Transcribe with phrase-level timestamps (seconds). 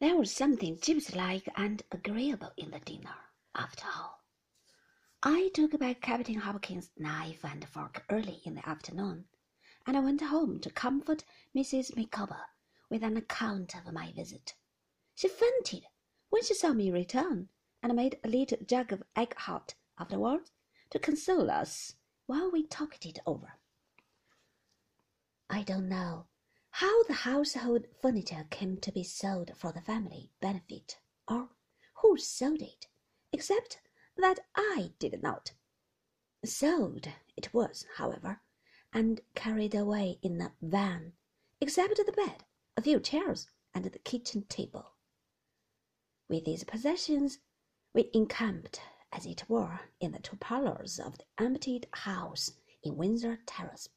[0.00, 3.16] There was something gypsy-like and agreeable in the dinner,
[3.54, 4.24] after all.
[5.22, 9.26] I took back Captain Hopkins's knife and fork early in the afternoon,
[9.86, 11.24] and I went home to comfort
[11.54, 11.94] Mrs.
[11.96, 12.46] Micawber
[12.88, 14.54] with an account of my visit.
[15.14, 15.86] She fainted
[16.30, 17.50] when she saw me return,
[17.82, 20.50] and made a little jug of egg hot afterwards
[20.88, 23.52] to console us while we talked it over.
[25.50, 26.24] I don't know
[26.72, 30.98] how the household furniture came to be sold for the family benefit,
[31.28, 31.48] or
[31.96, 32.86] who sold it,
[33.32, 33.80] except
[34.16, 35.52] that I did not.
[36.44, 38.40] Sold it was, however,
[38.92, 41.12] and carried away in a van,
[41.60, 42.44] except the bed,
[42.76, 44.94] a few chairs, and the kitchen table.
[46.28, 47.38] With these possessions,
[47.92, 48.80] we encamped,
[49.12, 53.88] as it were, in the two parlors of the emptied house in Windsor Terrace.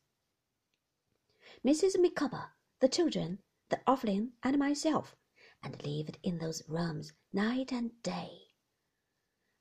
[1.65, 1.99] Mrs.
[1.99, 2.51] Micawber,
[2.83, 5.15] the children, the orphan, and myself,
[5.63, 8.41] and lived in those rooms night and day.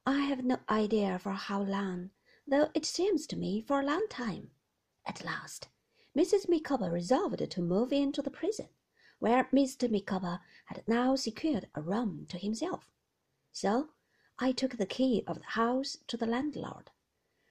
[0.04, 2.10] I have no idea for how long,
[2.48, 4.50] though it seems to me for a long time.
[5.06, 5.68] At last,
[6.18, 6.48] Mrs.
[6.48, 8.70] Micawber resolved to move into the prison,
[9.20, 9.88] where Mr.
[9.88, 12.90] Micawber had now secured a room to himself.
[13.52, 13.90] So
[14.40, 16.90] I took the key of the house to the landlord,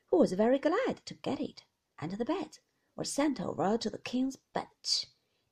[0.08, 1.64] who was very glad to get it,
[1.98, 2.60] and the bed
[2.98, 5.06] was sent over to the King's Bench,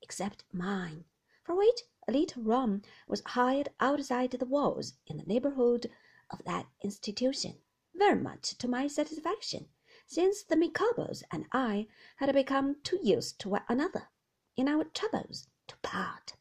[0.10, 1.06] except mine,
[1.44, 5.86] for which a little room was hired outside the walls in the neighborhood
[6.32, 7.62] of that institution,
[7.94, 9.70] very much to my satisfaction,
[10.08, 14.10] since the Micawbers and I had become too used to one another
[14.58, 16.34] in our troubles to part.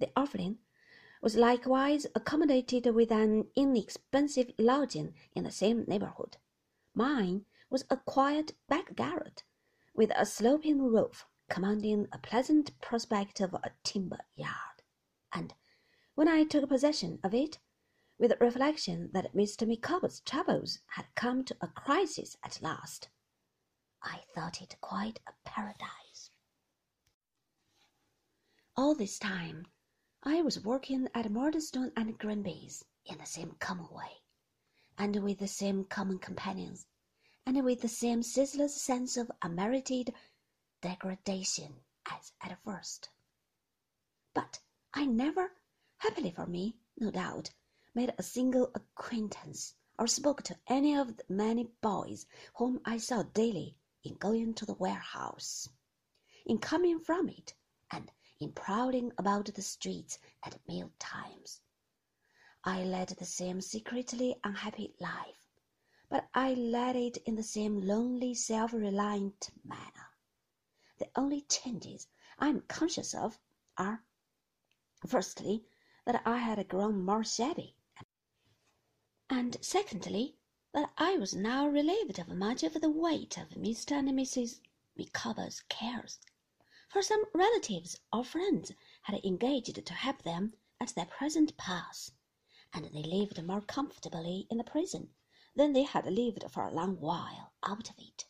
[0.00, 0.58] The orphan
[1.22, 6.36] was likewise accommodated with an inexpensive lodging in the same neighborhood.
[6.94, 9.44] Mine was a quiet back garret,
[9.94, 14.82] with a sloping roof commanding a pleasant prospect of a timber yard,
[15.34, 15.52] and
[16.14, 17.58] when I took possession of it,
[18.18, 19.68] with the reflection that Mr.
[19.68, 23.10] Micawber's troubles had come to a crisis at last,
[24.02, 26.30] I thought it quite a paradise.
[28.74, 29.66] All this time
[30.22, 34.22] I was working at Murdstone and Grinby's in the same common way,
[34.96, 36.86] and with the same common companions,
[37.44, 40.14] and with the same ceaseless sense of unmerited
[40.82, 41.72] degradation
[42.10, 43.08] as at first.
[44.34, 44.60] But
[44.92, 45.52] I never,
[45.98, 47.50] happily for me, no doubt,
[47.94, 52.26] made a single acquaintance or spoke to any of the many boys
[52.56, 55.68] whom I saw daily in going to the warehouse,
[56.44, 57.54] in coming from it,
[57.90, 58.10] and
[58.40, 61.60] in prowling about the streets at meal times.
[62.64, 65.46] I led the same secretly unhappy life,
[66.08, 70.01] but I led it in the same lonely, self-reliant manner.
[71.02, 72.06] The only changes
[72.38, 73.40] I am conscious of
[73.76, 74.04] are,
[75.04, 75.64] firstly,
[76.04, 77.74] that I had grown more shabby,
[79.28, 80.36] and secondly,
[80.70, 83.98] that I was now relieved of much of the weight of Mr.
[83.98, 84.60] and Mrs.
[84.96, 86.20] Micawber's cares,
[86.88, 88.70] for some relatives or friends
[89.02, 92.12] had engaged to help them at their present pass,
[92.72, 95.12] and they lived more comfortably in the prison
[95.56, 98.24] than they had lived for a long while out of it.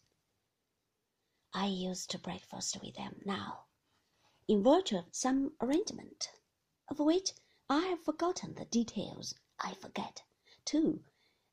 [1.55, 3.67] I used to breakfast with them now,
[4.49, 6.31] in virtue of some arrangement,
[6.89, 7.35] of which
[7.69, 9.35] I have forgotten the details.
[9.61, 10.23] I forget,
[10.65, 11.05] too,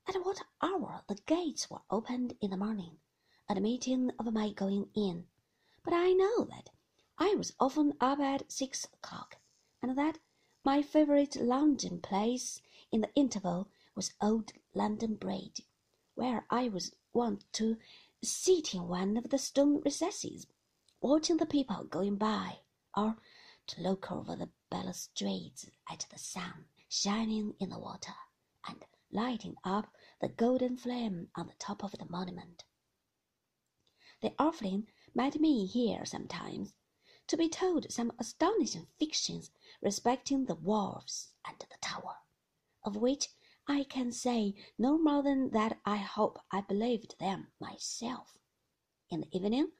[0.06, 2.98] at what hour the gates were opened in the morning,
[3.46, 5.28] admitting of my going in,
[5.84, 6.70] but I know that
[7.18, 9.36] I was often up at six o'clock,
[9.82, 10.18] and that
[10.64, 15.60] my favourite lounging place in the interval was Old London Bridge,
[16.14, 17.76] where I was wont to
[18.22, 20.46] sit in one of the stone recesses,
[21.00, 22.60] watching the people going by,
[22.96, 23.16] or
[23.66, 28.14] to look over the balustrades at the sun shining in the water
[28.66, 32.64] and lighting up the golden flame on the top of the monument.
[34.20, 36.74] The orphan met me here sometimes,
[37.26, 39.50] to be told some astonishing fictions
[39.80, 42.16] respecting the wharves and the tower,
[42.82, 43.28] of which
[43.72, 48.36] I can say no more than that I hope I believed them myself.
[49.10, 49.70] In the evening,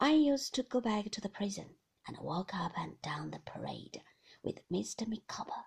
[0.00, 1.76] I used to go back to the prison
[2.08, 4.02] and walk up and down the parade
[4.42, 5.06] with Mr.
[5.06, 5.66] Micawber,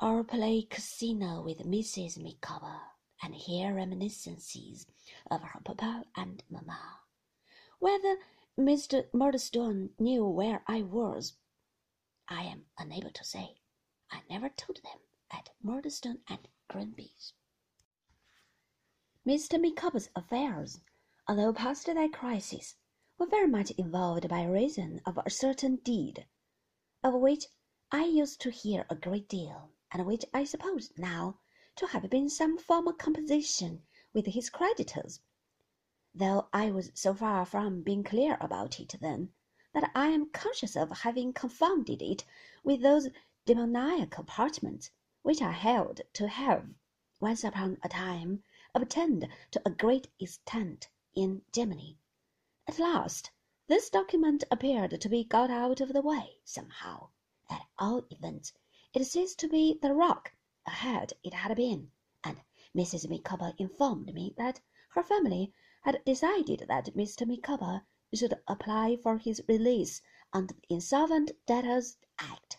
[0.00, 2.18] or play casino with Mrs.
[2.20, 2.80] Micawber,
[3.22, 4.88] and hear reminiscences
[5.30, 7.02] of her papa and mamma.
[7.78, 8.16] Whether
[8.58, 9.06] Mr.
[9.14, 11.34] Murdstone knew where I was,
[12.26, 13.58] I am unable to say.
[14.10, 14.98] I never told them
[15.34, 17.32] at Murdstone and Grinby's.
[19.26, 19.58] Mr.
[19.58, 20.82] Micawber's affairs,
[21.26, 22.76] although past that crisis,
[23.16, 26.26] were very much involved by reason of a certain deed,
[27.02, 27.46] of which
[27.90, 31.38] I used to hear a great deal, and which I suppose now
[31.76, 35.20] to have been some former composition with his creditors,
[36.14, 39.32] though I was so far from being clear about it then,
[39.72, 42.26] that I am conscious of having confounded it
[42.62, 43.08] with those
[43.46, 44.90] demoniac apartments
[45.22, 46.68] which I held to have,
[47.20, 48.42] once upon a time,
[48.74, 51.96] obtained to a great extent in Germany.
[52.66, 53.30] At last
[53.68, 57.10] this document appeared to be got out of the way somehow.
[57.48, 58.52] At all events,
[58.92, 60.34] it ceased to be the rock
[60.66, 61.92] ahead it had been,
[62.24, 62.42] and
[62.74, 63.08] Mrs.
[63.08, 67.28] Micawber informed me that her family had decided that Mr.
[67.28, 70.02] Micawber should apply for his release
[70.32, 72.58] under the Insolvent Debtors Act,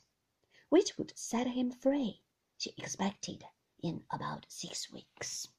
[0.69, 2.22] which would set him free,
[2.63, 3.43] she expected,
[3.83, 5.49] in about six weeks.